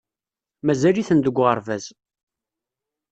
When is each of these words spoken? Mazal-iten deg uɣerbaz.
Mazal-iten 0.65 1.19
deg 1.21 1.35
uɣerbaz. 1.41 1.85